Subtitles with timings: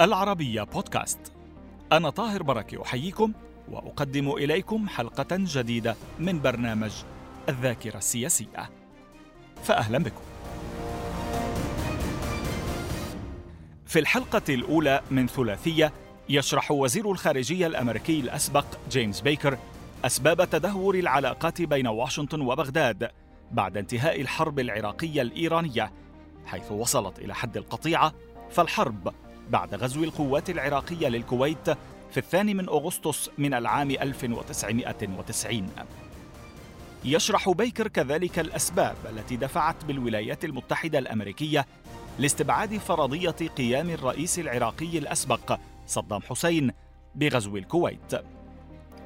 [0.00, 1.18] العربية بودكاست.
[1.92, 3.32] أنا طاهر بركة أحييكم
[3.70, 6.92] وأقدم إليكم حلقة جديدة من برنامج
[7.48, 8.70] الذاكرة السياسية.
[9.62, 10.22] فأهلا بكم.
[13.86, 15.92] في الحلقة الأولى من ثلاثية
[16.28, 19.58] يشرح وزير الخارجية الأمريكي الأسبق جيمس بيكر
[20.04, 23.10] أسباب تدهور العلاقات بين واشنطن وبغداد
[23.52, 25.92] بعد انتهاء الحرب العراقية الإيرانية
[26.46, 28.12] حيث وصلت إلى حد القطيعة
[28.50, 29.14] فالحرب
[29.50, 31.70] بعد غزو القوات العراقية للكويت
[32.10, 35.66] في الثاني من أغسطس من العام 1990
[37.04, 41.66] يشرح بيكر كذلك الأسباب التي دفعت بالولايات المتحدة الأمريكية
[42.18, 46.72] لاستبعاد فرضية قيام الرئيس العراقي الأسبق صدام حسين
[47.14, 48.14] بغزو الكويت.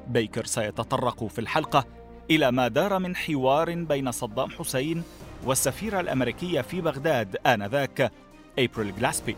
[0.07, 1.85] بيكر سيتطرق في الحلقة
[2.31, 5.03] إلى ما دار من حوار بين صدام حسين
[5.45, 8.11] والسفيرة الأمريكية في بغداد آنذاك
[8.59, 9.35] أبريل جلاسبي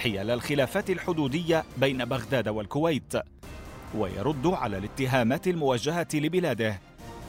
[0.00, 3.12] حيال الخلافات الحدودية بين بغداد والكويت
[3.94, 6.78] ويرد على الاتهامات الموجهة لبلاده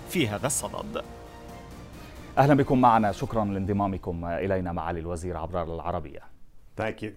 [0.09, 1.01] في هذا الصدد
[2.37, 6.19] أهلا بكم معنا شكرا لانضمامكم إلينا معالي الوزير عبر العربية
[6.81, 7.09] Thank you.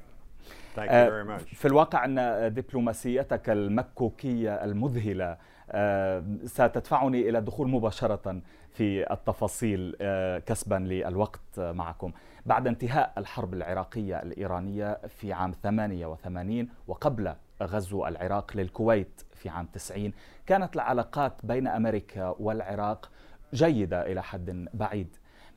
[0.76, 1.54] Thank you آه، very much.
[1.54, 2.14] في الواقع أن
[2.54, 5.36] دبلوماسيتك المكوكية المذهلة
[5.70, 8.40] آه، ستدفعني إلى الدخول مباشرة
[8.72, 12.12] في التفاصيل آه، كسبا للوقت معكم
[12.46, 20.12] بعد انتهاء الحرب العراقية الإيرانية في عام 88 وقبل غزو العراق للكويت في عام 90
[20.46, 23.10] كانت العلاقات بين أمريكا والعراق
[23.54, 25.16] جيدة إلى حد بعيد.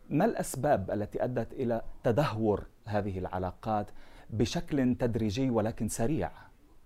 [0.09, 3.88] ما الأسباب التي أدت إلى تدهور هذه العلاقات
[4.29, 6.31] بشكل تدريجي ولكن سريع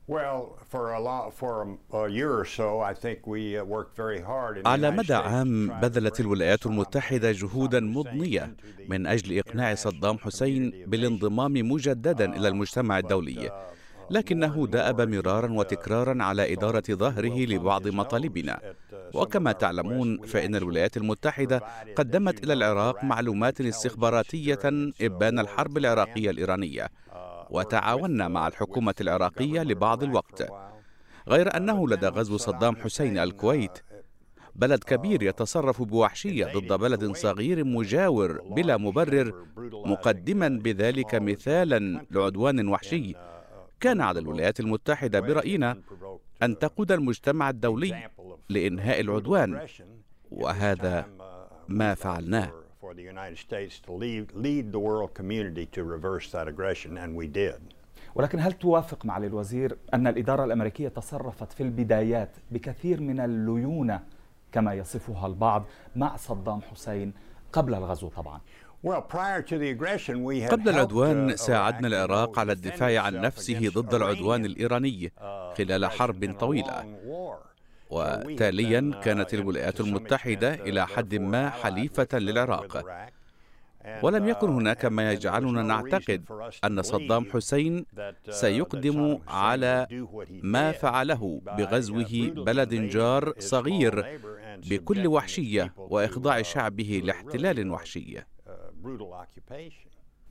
[4.65, 8.55] على United مدى عام بذلت الولايات المتحدة جهودا مضنية
[8.89, 13.49] من أجل إقناع صدام حسين بالانضمام مجددا إلى المجتمع But, الدولي.
[13.49, 13.51] uh,
[14.09, 18.59] لكنه دأب مرارا uh, وتكرارا على إدارة ظهره لبعض مطالبنا.
[19.13, 21.61] وكما تعلمون فإن الولايات المتحدة
[21.95, 24.59] قدمت إلى العراق معلومات استخباراتية
[25.01, 26.87] إبان الحرب العراقية الإيرانية.
[27.51, 30.47] وتعاوننا مع الحكومة العراقية لبعض الوقت.
[31.27, 33.79] غير أنه لدى غزو صدام حسين الكويت.
[34.55, 39.45] بلد كبير يتصرف بوحشية ضد بلد صغير مجاور بلا مبرر
[39.85, 43.13] مقدما بذلك مثالا لعدوان وحشي.
[43.79, 45.77] كان على الولايات المتحدة برأينا
[46.43, 48.09] أن تقود المجتمع الدولي
[48.49, 49.67] لإنهاء العدوان
[50.31, 51.05] وهذا
[51.67, 52.60] ما فعلناه.
[52.91, 57.15] for the United States to lead, lead the world community to reverse that aggression, and
[57.15, 57.59] we did.
[58.15, 63.99] ولكن هل توافق معالي الوزير أن الإدارة الأمريكية تصرفت في البدايات بكثير من الليونة
[64.51, 65.65] كما يصفها البعض
[65.95, 67.13] مع صدام حسين
[67.53, 68.41] قبل الغزو طبعا؟
[70.47, 75.21] قبل العدوان uh, ساعدنا العراق على الدفاع عن نفسه ضد العدوان الإيراني uh,
[75.57, 76.85] خلال حرب طويلة
[77.91, 82.85] وتاليا كانت الولايات المتحدة إلى حد ما حليفة للعراق.
[84.03, 86.25] ولم يكن هناك ما يجعلنا نعتقد
[86.63, 87.85] أن صدام حسين
[88.29, 89.87] سيقدم على
[90.43, 94.19] ما فعله بغزوه بلد جار صغير
[94.69, 98.17] بكل وحشية وإخضاع شعبه لاحتلال وحشي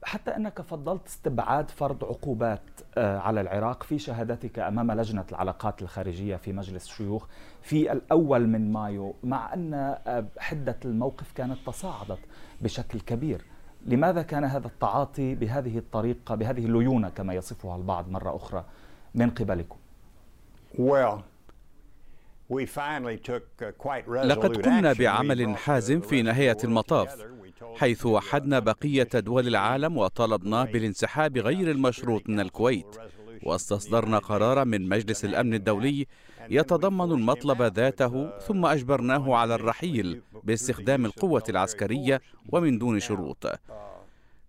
[0.03, 2.63] حتى أنك فضلت استبعاد فرض عقوبات
[2.99, 7.27] آه، على العراق في شهادتك أمام لجنة العلاقات الخارجية في مجلس الشيوخ
[7.63, 12.19] في الأول من مايو مع أن آه، حدة الموقف كانت تصاعدت
[12.61, 13.45] بشكل كبير.
[13.87, 18.65] لماذا كان هذا التعاطي بهذه الطريقة بهذه الليونة كما يصفها البعض مرة أخرى
[19.15, 19.77] من قبلكم؟
[20.79, 21.23] Well,
[22.51, 22.57] uh,
[24.09, 27.27] لقد قمنا بعمل حازم في world المطاف.
[27.81, 32.97] حيث وحدنا بقية دول العالم وطالبناه بالانسحاب غير المشروط من الكويت
[33.43, 36.07] واستصدرنا قرارا من مجلس الأمن الدولي
[36.51, 43.47] يتضمن المطلب ذاته ثم أجبرناه على الرحيل باستخدام القوة العسكرية ومن دون شروط.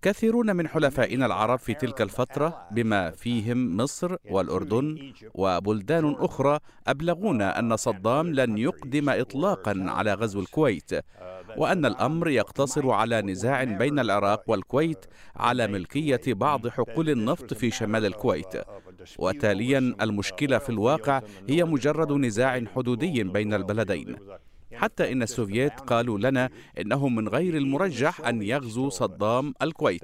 [0.02, 7.76] كثيرون من حلفائنا العرب في تلك الفترة بما فيهم مصر والأردن وبلدان أخرى أبلغونا أن
[7.76, 10.92] صدام لن يقدم إطلاقا على غزو الكويت
[11.58, 15.06] وأن الأمر يقتصر على نزاع بين العراق والكويت
[15.36, 18.54] على ملكية بعض حقول النفط في شمال الكويت.
[19.20, 24.16] وتاليا المشكلة في الواقع هي مجرد نزاع حدودي بين البلدين.
[24.74, 30.04] حتى إن السوفييت قالوا لنا إنه من غير المرجح أن يغزو صدام الكويت.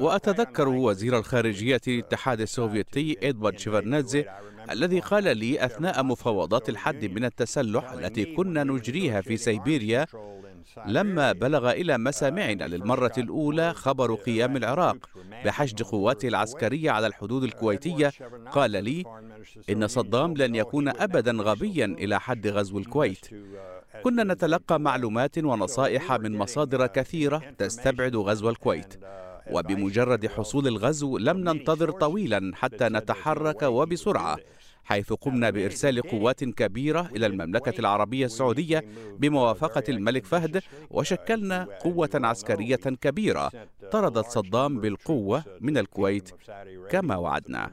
[0.00, 4.24] وأتذكر وزير الخارجية الاتحاد السوفيتي إدوارد شيفرنادزي
[4.70, 10.06] الذي قال لي أثناء مفاوضات الحد من التسلح التي كنا نجريها في سيبيريا
[10.86, 14.96] لما بلغ إلى مسامعنا للمرة الأولى خبر قيام العراق
[15.44, 18.12] بحشد قواته العسكرية على الحدود الكويتية.
[18.52, 19.04] قال لي
[19.70, 23.26] إن صدام لن يكون أبدا غبيا إلى حد غزو الكويت.
[24.04, 28.94] كنا نتلقى معلومات ونصائح من مصادر كثيرة تستبعد غزو الكويت.
[29.50, 34.38] وبمجرد حصول الغزو لم ننتظر طويلا حتى نتحرك وبسرعة
[34.84, 38.84] حيث قمنا بإرسال قوات كبيرة إلى المملكة العربية السعودية
[39.18, 43.50] بموافقة الملك فهد وشكلنا قوة عسكرية كبيرة
[43.92, 46.30] طردت صدام بالقوة من الكويت
[46.90, 47.70] كما وعدنا.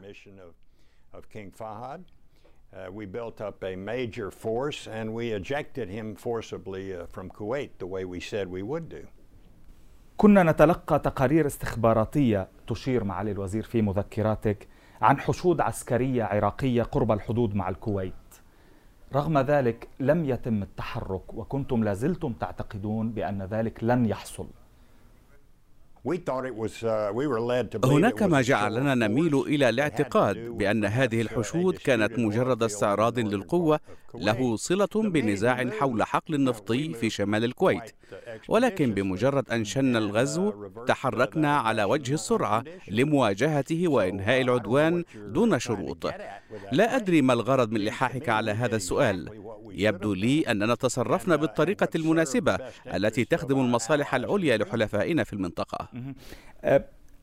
[2.76, 7.70] Uh, we built up a major force and we ejected him forcibly uh, from Kuwait
[7.78, 9.08] the way we said we would do.
[10.18, 14.68] كنا نتلقى تقارير استخباراتية تشير معالي الوزير في مذكراتك
[15.02, 18.14] عن حشود عسكرية عراقية قرب الحدود مع الكويت
[19.14, 24.48] رغم ذلك لم يتم التحرك وكنتم لازلتم تعتقدون بأن ذلك لن يحصل
[27.86, 33.80] هناك ما جعلنا نميل إلى الاعتقاد بأن هذه الحشود كانت مجرد استعراض للقوة
[34.16, 37.92] له صلة بنزاع حول حقل النفطي في شمال الكويت.
[38.50, 40.54] ولكن بمجرد أن شن الغزو
[40.88, 46.06] تحركنا على وجه السرعة لمواجهته وإنهاء العدوان دون شروط.
[46.72, 49.30] لا أدري ما الغرض من لحاحك على هذا السؤال.
[49.72, 52.58] يبدو لي أننا تصرفنا بالطريقة المناسبة
[52.94, 55.88] التي تخدم المصالح العليا لحلفائنا في المنطقة.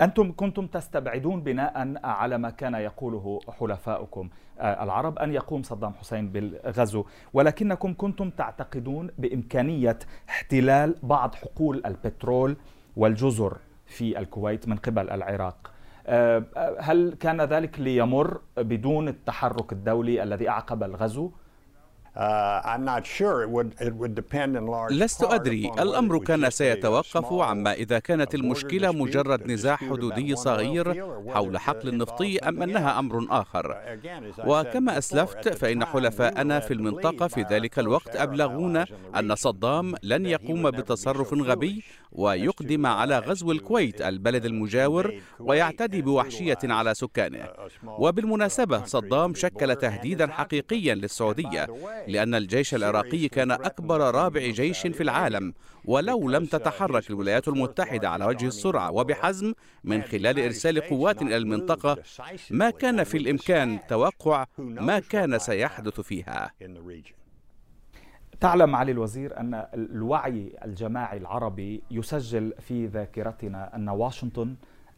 [0.00, 4.28] أنتم كنتم تستبعدون بناء على ما كان يقوله حلفاؤكم.
[4.58, 9.98] أه، العرب أن يقوم صدام حسين بالغزو ولكنكم كنتم تعتقدون بإمكانية
[10.28, 12.56] احتلال بعض حقول البترول
[12.96, 15.72] والجزر في الكويت من قبل العراق.
[16.06, 16.44] أه،
[16.80, 21.30] هل كان ذلك ليمر بدون التحرك الدولي الذي أعقب الغزو؟
[22.12, 22.18] Uh,
[24.90, 25.72] لست أدري.
[25.78, 32.62] الأمر كان سيتوقف عما إذا كانت المشكلة مجرد نزاع حدودي صغير حول حقل النفطي أم
[32.62, 33.76] أنها أمر آخر.
[34.46, 38.86] وكما أسلفت فإن حلفاءنا في المنطقة في ذلك الوقت أبلغونا
[39.18, 46.94] أن صدام لن يقوم بتصرف غبي ويقدم على غزو الكويت البلد المجاور ويعتدي بوحشية على
[46.94, 47.48] سكانه.
[47.86, 51.68] وبالمناسبة صدام شكل تهديدا حقيقيا للسعودية.
[52.08, 55.54] لأن الجيش العراقي كان أكبر رابع جيش في العالم
[55.84, 59.52] ولو لم تتحرك الولايات المتحدة على وجه السرعة وبحزم
[59.84, 61.96] من خلال إرسال قوات إلى المنطقة
[62.50, 66.52] ما كان في الإمكان توقع ما كان سيحدث فيها.
[68.40, 74.54] تعلم معالي الوزير أن الوعي الجماعي العربي يسجل في ذاكرتنا أن واشنطن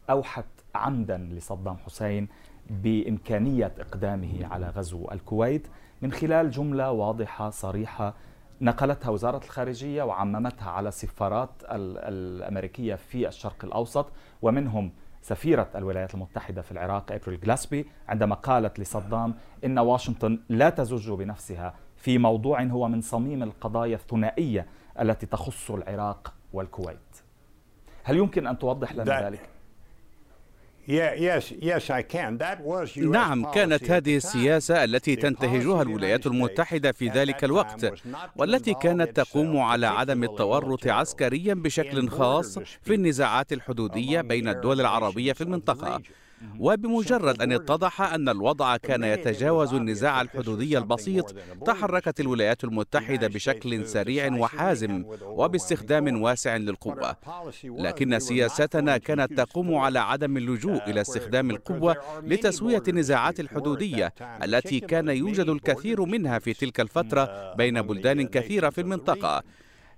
[0.09, 2.27] أوحت عمدا لصدام حسين
[2.69, 5.67] بإمكانية إقدامه على غزو الكويت.
[6.01, 8.13] من خلال جملة واضحة صريحة
[8.61, 14.11] نقلتها وزارة الخارجية وعممتها على السفارات الأمريكية في الشرق الأوسط
[14.41, 19.35] ومنهم سفيرة الولايات المتحدة في العراق أبريل جلاسبي عندما قالت لصدام
[19.65, 24.65] إن واشنطن لا تزج بنفسها في موضوع هو من صميم القضايا الثنائية
[24.99, 27.21] التي تخص العراق والكويت
[28.03, 29.49] هل يمكن أن توضح لنا ذلك؟
[33.11, 37.93] نعم كانت هذه السياسة التي تنتهجها الولايات المتحدة في ذلك الوقت
[38.35, 45.33] والتي كانت تقوم على عدم التورط عسكريا بشكل خاص في النزاعات الحدودية بين الدول العربية
[45.33, 46.01] في المنطقة.
[46.59, 51.35] وبمجرد أن اتضح أن الوضع كان يتجاوز النزاع الحدودي البسيط
[51.65, 57.15] تحركت الولايات المتحدة بشكل سريع وحازم وباستخدام واسع للقوة.
[57.63, 65.07] لكن سياستنا كانت تقوم على عدم اللجوء إلى استخدام القوة لتسوية النزاعات الحدودية التي كان
[65.09, 69.43] يوجد الكثير منها في تلك الفترة بين بلدان كثيرة في المنطقة.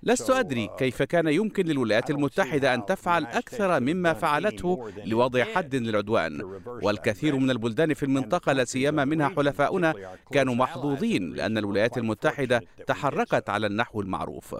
[0.02, 6.42] لست أدري كيف كان يمكن للولايات المتحدة أن تفعل أكثر مما فعلته لوضع حد للعدوان.
[6.66, 9.94] والكثير من البلدان في المنطقة لا سيما منها حلفاؤنا
[10.32, 14.54] كانوا محظوظين لأن الولايات المتحدة تحركت على النحو المعروف.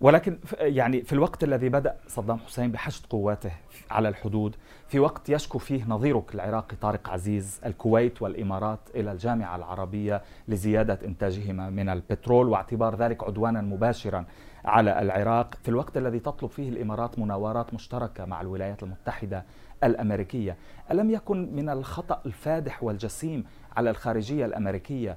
[0.00, 3.52] ولكن يعني في الوقت الذي بدأ صدام حسين بحشد قواته
[3.90, 4.56] على الحدود
[4.88, 11.70] في وقت يشكو فيه نظيرك العراقي طارق عزيز الكويت والإمارات إلى الجامعة العربية لزيادة إنتاجهما
[11.70, 14.26] من البترول واعتبار ذلك عدوانا مباشرا
[14.64, 19.44] على العراق في الوقت الذي تطلب فيه الإمارات مناورات مشتركة مع الولايات المتحدة
[19.84, 20.56] الأمريكية،
[20.90, 23.44] ألم يكن من الخطأ الفادح والجسيم
[23.76, 25.16] على الخارجية الأمريكية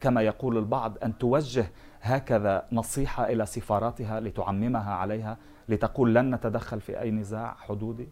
[0.00, 5.36] كما يقول البعض أن توجه هكذا نصيحة إلى سفاراتها لتعممها عليها
[5.68, 8.08] لتقول لن نتدخل في أي نزاع حدودي؟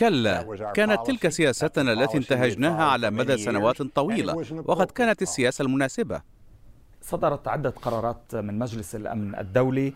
[0.00, 6.22] كلا كانت تلك سياستنا التي انتهجناها على مدى سنوات طويلة وقد كانت السياسة المناسبة.
[7.02, 9.92] صدرت عدة قرارات من مجلس الأمن الدولي.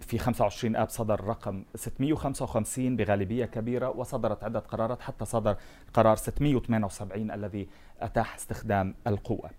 [0.00, 5.56] في 25 آب صدر رقم 655 بغالبية كبيرة وصدرت عدة قرارات حتى صدر
[5.94, 7.68] قرار 678 الذي
[8.00, 9.50] أتاح استخدام القوة.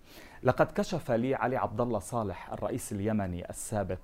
[0.42, 4.00] لقد كشف لي علي عبد الله صالح الرئيس اليمني السابق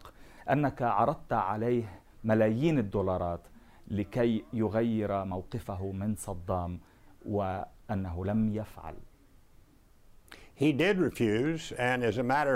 [0.50, 3.40] أنك عرضت عليه ملايين الدولارات
[3.88, 6.80] لكي يغير موقفه من صدام
[7.26, 8.94] وأنه لم يفعل.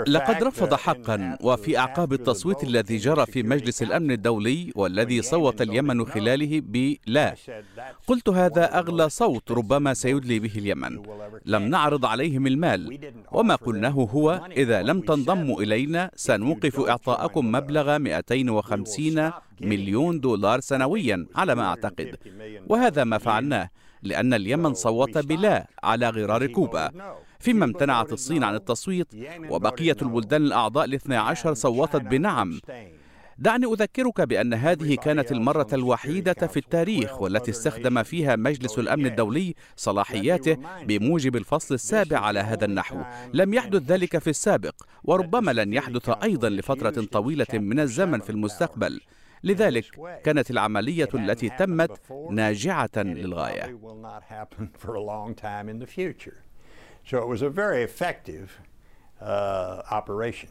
[0.07, 6.05] لقد رفض حقا وفي أعقاب التصويت الذي جرى في مجلس الأمن الدولي والذي صوت اليمن
[6.05, 7.35] خلاله بلا
[8.07, 11.01] قلت هذا أغلى صوت ربما سيدلي به اليمن.
[11.45, 12.99] لم نعرض عليهم المال.
[13.31, 19.31] وما قلناه هو إذا لم تنضموا إلينا سنوقف إعطاءكم مبلغ 250
[19.61, 22.15] مليون دولار سنويا على ما أعتقد.
[22.67, 23.69] وهذا ما فعلناه
[24.03, 26.91] لأن اليمن صوت بلا على غرار كوبا.
[27.41, 29.07] فيما امتنعت الصين عن التصويت
[29.49, 32.59] وبقية البلدان الأعضاء الاثنى عشر صوتت بنعم.
[33.37, 39.55] دعني أذكرك بأن هذه كانت المرة الوحيدة في التاريخ والتي استخدم فيها مجلس الأمن الدولي
[39.75, 43.01] صلاحياته بموجب الفصل السابع على هذا النحو.
[43.33, 49.01] لم يحدث ذلك في السابق وربما لن يحدث أيضا لفترة طويلة من الزمن في المستقبل.
[49.43, 49.85] لذلك
[50.23, 51.99] كانت العملية التي تمت
[52.31, 53.79] ناجعة للغاية.
[57.09, 58.47] So it was a very effective
[59.21, 60.49] uh, operation.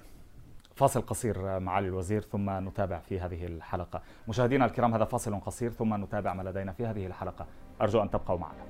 [0.77, 4.03] فاصل قصير معالي الوزير ثم نتابع في هذه الحلقة.
[4.29, 7.47] مشاهدينا الكرام هذا فاصل قصير ثم نتابع ما لدينا في هذه الحلقة.
[7.81, 8.65] أرجو أن تبقوا معنا.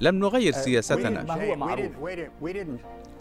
[0.00, 1.20] لم نغير uh, سياستنا.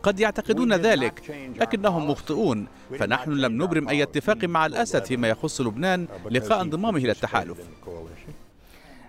[0.04, 2.68] قد يعتقدون ذلك لكنهم مخطئون.
[3.00, 7.58] فنحن لم نبرم أي اتفاق مع الأسد فيما يخص لبنان uh, لقاء انضمامه إلى التحالف.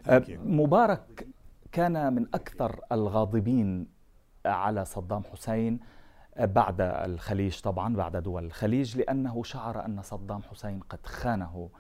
[0.07, 0.13] uh,
[0.45, 1.27] مبارك
[1.73, 3.98] كان من أكثر الغاضبين
[4.47, 5.81] على صدام حسين
[6.39, 11.71] بعد الخليج طبعا بعد دول الخليج لأنه شعر أن صدام حسين قد خانه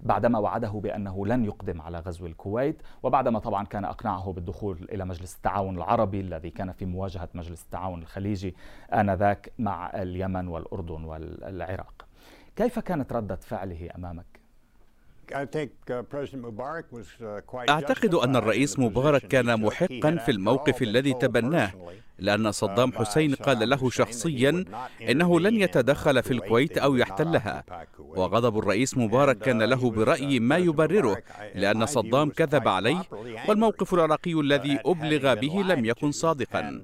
[0.00, 5.36] بعدما وعده بأنه لن يقدم على غزو الكويت وبعدما طبعا كان أقنعه بالدخول إلى مجلس
[5.36, 8.56] التعاون العربي الذي كان في مواجهة مجلس التعاون الخليجي
[8.92, 12.06] آنذاك مع اليمن والأردن والعراق
[12.56, 14.43] كيف كانت ردة فعله أمامك؟
[15.32, 15.36] Uh,
[17.26, 21.72] uh, أعتقد أن الرئيس مبارك كان محقا في الموقف الذي تبناه
[22.18, 24.64] لأن صدام uh, حسين قال له شخصيا
[25.10, 27.64] إنه لن يتدخل في الكويت أو يحتلها.
[27.98, 31.22] وغضب الرئيس مبارك كان له برأي ما يبرره
[31.54, 33.02] لأن صدام كذب عليه
[33.48, 36.82] والموقف العراقي الذي أبلغ به لم يكن صادقا.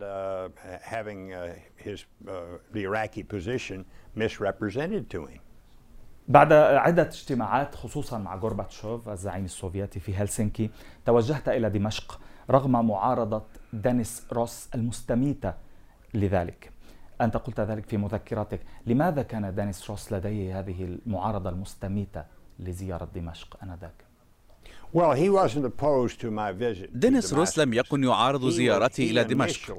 [6.30, 10.70] بعد عدة اجتماعات خصوصا مع غورباتشوف الزعيم السوفيتي في هلسنكي
[11.06, 12.20] توجهت إلى دمشق
[12.50, 15.54] رغم معارضة دينيس روس المستميتة
[16.14, 16.70] لذلك.
[17.20, 22.25] أنت قلت ذلك في مذكراتك لماذا كان دينيس روس لديه هذه المعارضة المستميتة
[22.58, 24.04] لزيارة دمشق آنذاك؟
[26.94, 29.78] دينيس روس لم يكن يعارض زيارتي إلى دمشق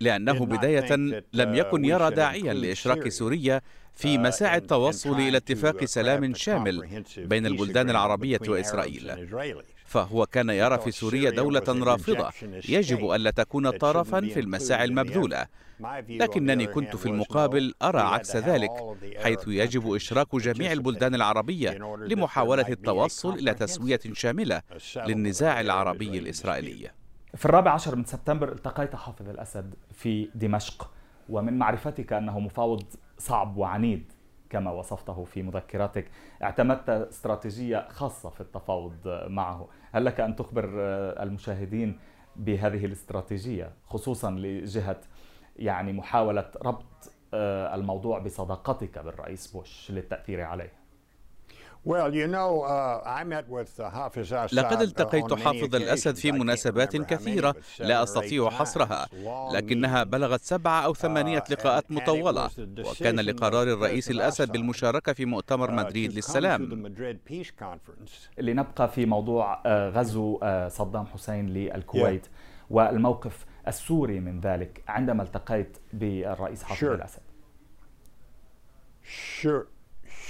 [0.00, 0.94] لأنه بداية
[1.32, 3.60] لم يكن يرى داعيا لإشراك سوريا
[3.94, 9.28] في uh, مساعي التوصل إلى اتفاق سلام شامل بين البلدان العربية وإسرائيل.
[9.84, 12.30] فهو كان يرى في سوريا دولة رافضة.
[12.68, 15.46] يجب ألا تكون طرفا في المساعي المبذولة.
[16.08, 18.70] لكنني كنت في المقابل أرى عكس ذلك
[19.16, 24.62] حيث يجب إشراك جميع البلدان العربية لمحاولة التوصل إلى تسوية شاملة
[24.96, 26.90] للنزاع العربي الإسرائيلي.
[27.36, 30.90] في الرابع عشر من سبتمبر التقيت حافظ الأسد في دمشق
[31.28, 32.84] ومن معرفتك أنه مفاوض
[33.22, 34.12] صعب وعنيد
[34.50, 36.10] كما وصفته في مذكراتك
[36.42, 39.68] اعتمدت استراتيجية خاصة في التفاوض معه.
[39.92, 40.64] هل لك أن تخبر
[41.22, 41.98] المشاهدين
[42.36, 45.00] بهذه الاستراتيجية خصوصا لجهة
[45.56, 47.12] يعني محاولة ربط
[47.74, 50.72] الموضوع بصداقتك بالرئيس بوش للتأثير عليه؟
[54.52, 59.08] لقد التقيت حافظ الأسد في مناسبات كثيرة لا أستطيع حصرها
[59.52, 62.50] لكنها بلغت سبعة أو ثمانية uh, لقاءات مطولة.
[62.78, 66.92] وكان لقرار الرئيس الأسد بالمشاركة في مؤتمر uh, مدريد للسلام.
[68.38, 72.26] لنبقى في موضوع غزو صدام حسين للكويت
[72.70, 77.22] والموقف السوري من ذلك عندما التقيت بالرئيس حافظ الأسد.
[79.40, 79.66] Sure,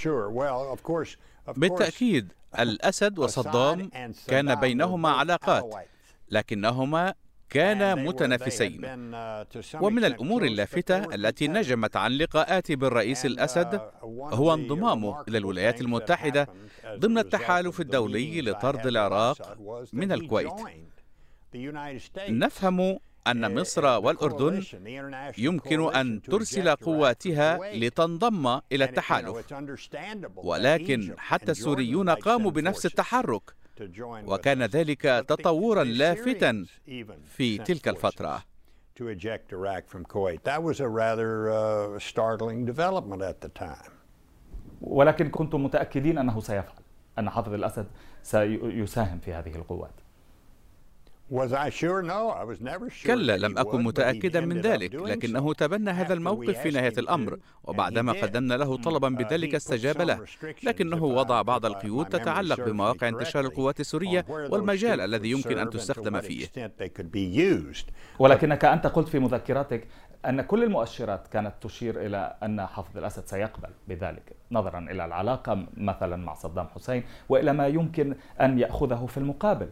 [0.01, 0.29] sure.
[0.31, 1.17] Well, of course,
[1.47, 3.89] بالتأكيد الأسد وصدام
[4.27, 5.87] كان بينهما علاقات
[6.29, 7.13] لكنهما
[7.49, 8.81] كانا متنافسين.
[8.81, 15.81] uh, ومن الأمور اللافتة التي نجمت عن لقاءات بالرئيس uh, الأسد هو انضمامه إلى الولايات
[15.81, 16.47] المتحدة
[16.87, 19.57] ضمن التحالف الدولي لطرد العراق
[19.93, 20.53] من الكويت.
[22.17, 24.63] نفهم أن مصر والأردن
[25.37, 29.53] يمكن أن ترسل قواتها لتنضم إلى التحالف.
[30.35, 33.55] ولكن حتى السوريون قاموا بنفس التحرك.
[34.03, 36.65] وكان ذلك تطورا لافتا
[37.27, 38.43] في تلك الفترة.
[38.95, 40.43] to eject Iraq from Kuwait.
[40.43, 43.91] That was a rather uh, startling development at the time.
[44.81, 46.83] ولكن كنتم متأكدين أنه سيفعل
[47.19, 47.87] أن حافظ الأسد
[48.23, 50.02] سيساهم في هذه القوات.
[53.05, 58.53] كلا لم أكن متأكدا من ذلك لكنه تبنى هذا الموقف في نهاية الأمر وبعدما قدمنا
[58.53, 60.25] له طلبا uh, بذلك استجاب له
[60.63, 66.47] لكنه وضع بعض القيود تتعلق بمواقع انتشار القوات السورية والمجال الذي يمكن أن تستخدم فيه.
[68.19, 69.87] ولكنك أنت قلت في مذكراتك
[70.25, 76.15] أن كل المؤشرات كانت تشير إلى أن حافظ الأسد سيقبل بذلك نظرا إلى العلاقة مثلا
[76.15, 79.69] مع صدام حسين وإلى ما يمكن أن يأخذه في المقابل.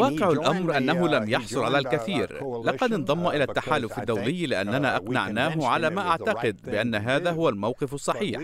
[0.00, 2.44] واقع الأمر أنه لم uh, يحصل على الكثير.
[2.64, 7.94] لقد انضم إلى التحالف الدولي لأننا uh, أقنعناه على ما أعتقد بأن هذا هو الموقف
[7.94, 8.40] الصحيح.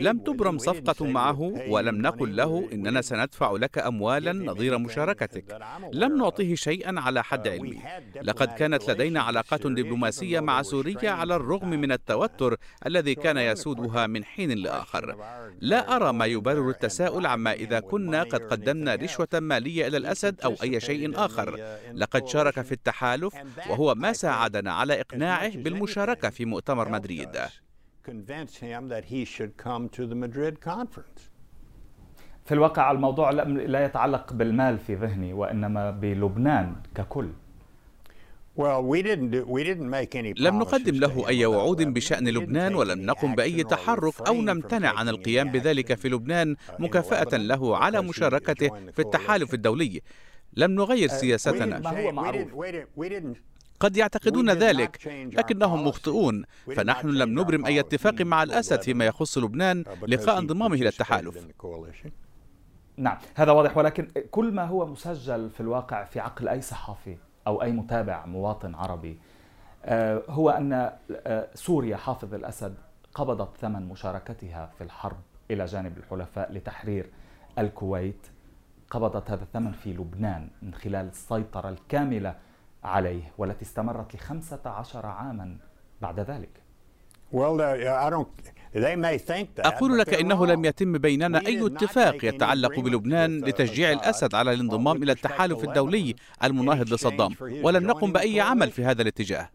[0.00, 5.58] لم تبرم صفقة معه ولم نقل له إننا سندفع لك أموالا نظير مشاركتك.
[5.92, 7.78] لم نعطيه شيئا على حد uh, علمي.
[8.22, 14.24] لقد كانت لدينا علاقات دبلوماسية مع سوريا على الرغم من التوتر الذي كان يسودها من
[14.24, 15.16] حين لآخر.
[15.60, 20.40] لا أرى ما يبرر التساؤل عما إذا كنا قد قدمنا قدمنا رشوة مالية إلى الأسد
[20.40, 21.60] أو أي شيء آخر.
[21.94, 23.34] لقد شارك في التحالف
[23.70, 27.28] وهو ما ساعدنا على إقناعه بالمشاركة في مؤتمر مدريد.
[32.44, 37.28] في الواقع الموضوع لا يتعلق بالمال في ذهني وإنما بلبنان ككل.
[40.36, 45.50] لم نقدم له أي وعود بشأن لبنان ولم نقم بأي تحرك أو نمتنع عن القيام
[45.50, 50.00] بذلك في لبنان مكافأة له على مشاركته في التحالف الدولي.
[50.56, 51.78] لم نغير uh, سياستنا.
[53.80, 54.98] قد يعتقدون ذلك
[55.32, 56.44] لكنهم مخطئون.
[56.76, 61.38] فنحن لم نبرم أي اتفاق مع الأسد فيما يخص لبنان uh, لقاء انضمامه إلى التحالف.
[62.96, 63.76] نعم هذا واضح.
[63.76, 68.74] ولكن كل ما هو مسجل في الواقع في عقل أي صحفي أو أي متابع مواطن
[68.74, 69.18] عربي.
[69.84, 70.72] آه، هو أن
[71.10, 72.74] آه، سوريا حافظ الأسد
[73.14, 77.10] قبضت ثمن مشاركتها في الحرب إلى جانب الحلفاء لتحرير
[77.58, 78.26] الكويت.
[78.90, 82.34] قبضت هذا الثمن في لبنان من خلال السيطرة الكاملة
[82.84, 85.56] عليه والتي استمرت لخمسة عشر عاما
[86.02, 86.64] بعد ذلك.
[87.32, 88.28] Well, I don't,
[89.66, 95.12] أقول لك إنه لم يتم بيننا أي اتفاق يتعلق بلبنان لتشجيع الأسد على الانضمام إلى
[95.12, 97.30] التحالف الدولي المناهض لصدام.
[97.62, 99.48] ولم نقم بأي عمل في هذا الاتجاه.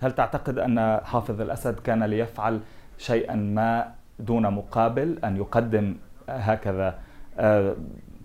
[0.00, 2.60] هل تعتقد أن حافظ الأسد كان ليفعل
[2.98, 5.96] شيئا ما دون مقابل أن يقدم
[6.28, 6.98] هكذا
[7.38, 7.76] آه،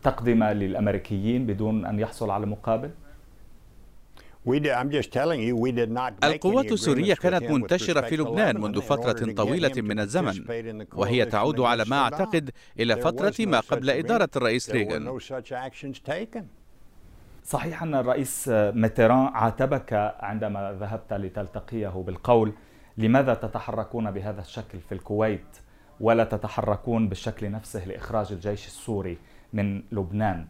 [0.04, 2.90] تقدمة للأمريكيين بدون أن يحصل على مقابل؟
[6.23, 10.45] القوات السورية كانت منتشرة في لبنان منذ فترة طويلة من الزمن
[10.93, 12.49] وهي تعود على ما أعتقد
[12.80, 15.08] إلى فترة ما قبل إدارة الرئيس ريغان.
[17.43, 22.54] صحيح أن الرئيس ميتيران عاتبك عندما ذهبت لتلتقيه بالقول
[22.97, 25.58] لماذا تتحركون بهذا الشكل في الكويت
[25.99, 29.17] ولا تتحركون بالشكل نفسه لإخراج الجيش السوري
[29.54, 30.47] من لبنان؟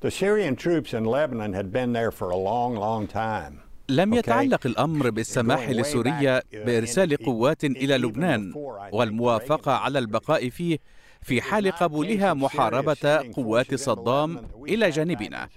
[0.00, 3.54] The Syrian troops in Lebanon had been there for a long, long time.
[3.88, 8.52] لم يتعلق الأمر بالسماح لسوريا بإرسال قوات إلى لبنان
[8.92, 10.78] والموافقة على البقاء فيه
[11.22, 15.48] في حال قبولها محاربة قوات صدام إلى جانبنا.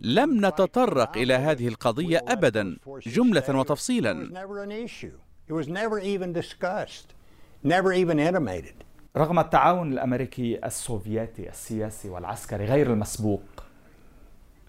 [0.00, 2.76] لم نتطرق إلى هذه القضية أبدا.
[3.06, 4.46] جملة وتفصيلا.
[9.16, 13.42] رغم التعاون الأمريكي السوفيتي السياسي والعسكري غير المسبوق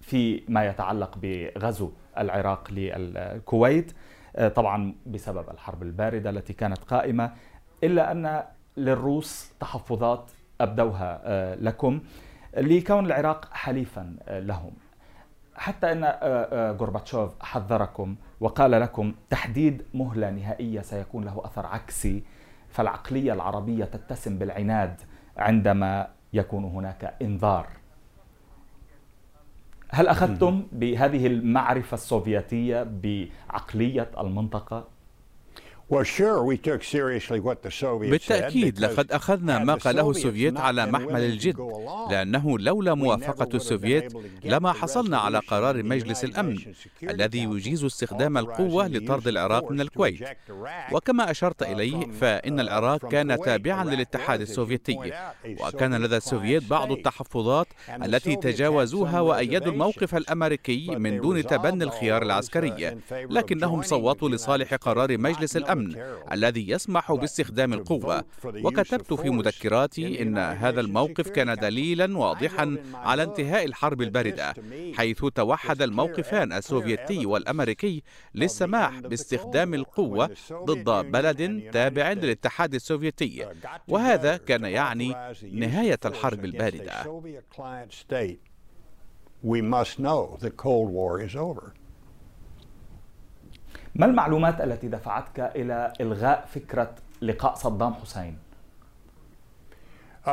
[0.02, 3.92] في ما يتعلق بغزو العراق للكويت
[4.36, 7.32] آه، طبعا بسبب الحرب الباردة التي كانت قائمة
[7.84, 8.44] إلا أن
[8.78, 12.02] للروس تحفظات أبدوها آه، لكم
[12.58, 14.72] لكون العراق حليفا آه، لهم.
[15.56, 16.04] حتى إن
[16.80, 22.24] غورباتشوف حذركم وقال لكم تحديد مهلة نهائية سيكون له أثر عكسي
[22.74, 25.02] فالعقلية العربية تتسم بالعناد
[25.38, 27.68] عندما يكون هناك انذار
[29.90, 34.88] هل أخذتم بهذه المعرفة السوفيتية بعقلية المنطقة؟
[38.10, 41.58] بالتأكيد لقد أخذنا ما قاله السوفييت على محمل الجد
[42.12, 46.58] لأنه لولا موافقة السوفييت لما حصلنا على قرار مجلس الأمن
[47.04, 50.20] الذي يجيز استخدام القوة لطرد العراق من الكويت.
[50.92, 54.98] وكما أشرت إليه فإن العراق كان تابعا للاتحاد السوفيتي.
[55.60, 57.68] وكان لدى السوفييت بعض التحفظات
[58.04, 65.58] التي تجاوزوها وأيدوا الموقف الأمريكي من دون تبني الخيار العسكري لكنهم صوتوا لصالح قرار مجلس
[65.58, 65.83] الأمن.
[66.32, 68.24] الذي يسمح باستخدام القوة.
[68.46, 74.54] وكتبت في مذكراتي إن هذا الموقف كان دليلا واضحا على انتهاء الحرب الباردة
[74.98, 78.04] حيث توحد الموقفان السوفيتي والأمريكي
[78.36, 83.46] للسماح باستخدام القوة ضد بلد تابع للاتحاد السوفيتي.
[83.88, 85.16] وهذا كان يعني
[85.52, 87.22] نهاية الحرب الباردة.
[89.54, 91.74] We must know the Cold War is over.
[93.96, 98.38] ما المعلومات التي دفعتك إلى إلغاء فكرة لقاء صدام حسين؟
[100.26, 100.30] Uh,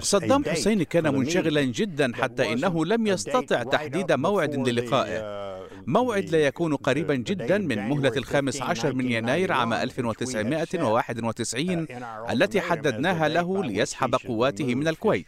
[0.00, 6.38] صدام حسين كان منشغلا جدا حتى إنه لم يستطع تحديد موعد للقائه uh, موعد لا
[6.38, 11.86] يكون قريبا جدا من مهلة الخامس عشر من يناير عام 1991
[12.30, 15.26] التي حددناها له ليسحب قواته من الكويت.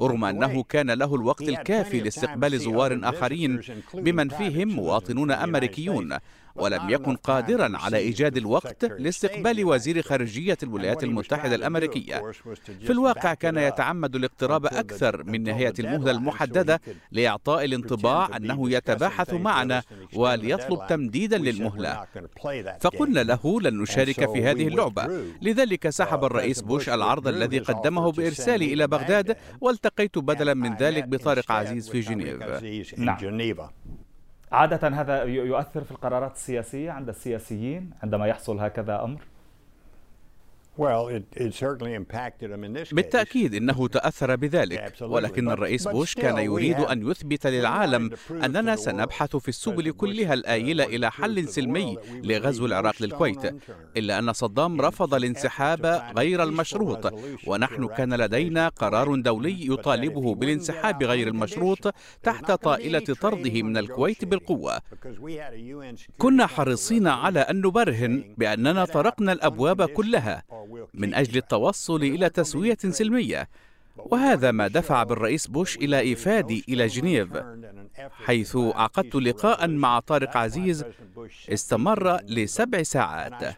[0.00, 3.60] رغم أنه كان له الوقت الكافي لاستقبال زوار آخرين
[3.94, 6.18] بمن فيهم مواطنون أمريكيون.
[6.58, 12.32] ولم يكن قادرا على إيجاد الوقت لاستقبال وزير خارجية الولايات المتحدة الأمريكية.
[12.66, 16.80] في الواقع كان يتعمد الاقتراب أكثر من نهاية المهلة المحددة
[17.12, 19.82] لإعطاء الانطباع أنه يتباحث معنا
[20.14, 22.06] وليطلب تمديدا للمهلة.
[22.80, 25.20] فقلنا له لن نشارك في هذه اللعبة.
[25.42, 31.52] لذلك سحب الرئيس بوش العرض الذي قدمه بإرسالي إلى بغداد والتقيت بدلا من ذلك بطارق
[31.52, 32.42] عزيز في جنيف.
[32.98, 33.16] نعم.
[34.56, 39.20] عادة هذا يؤثر في القرارات السياسية عند السياسيين عندما يحصل هكذا أمر؟
[42.92, 49.48] بالتأكيد إنه تأثر بذلك ولكن الرئيس بوش كان يريد أن يثبت للعالم أننا سنبحث في
[49.48, 53.54] السبل كلها الآيلة إلى حل سلمي لغزو العراق للكويت
[53.96, 55.86] إلا أن صدام رفض الانسحاب
[56.18, 57.12] غير المشروط
[57.46, 64.80] ونحن كان لدينا قرار دولي يطالبه بالانسحاب غير المشروط تحت طائلة طرده من الكويت بالقوة.
[66.18, 70.42] كنا حريصين على أن نبرهن بأننا طرقنا الأبواب كلها.
[70.94, 73.48] من أجل التوصل إلى تسوية سلمية
[73.96, 77.28] وهذا ما دفع بالرئيس بوش إلى إيفادي إلى جنيف
[78.24, 80.84] حيث عقدت لقاء مع طارق عزيز
[81.52, 83.56] استمر لسبع ساعات.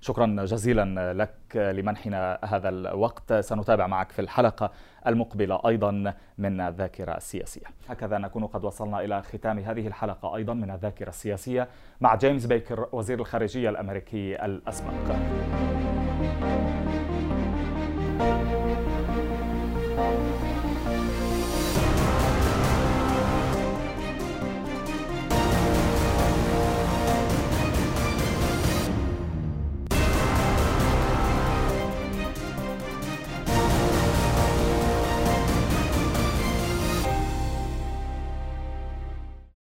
[0.00, 3.32] شكرا جزيلا لك لمنحنا هذا الوقت.
[3.32, 4.70] سنتابع معك في الحلقة
[5.06, 7.66] المقبلة أيضا من الذاكرة السياسية.
[7.88, 11.68] هكذا نكون قد وصلنا إلى ختام هذه الحلقة أيضا من الذاكرة السياسية
[12.00, 14.90] مع جيمس بيكر وزير الخارجية الأمريكي الأسبق.